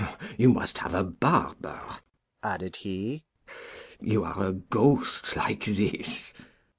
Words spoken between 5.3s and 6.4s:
like this."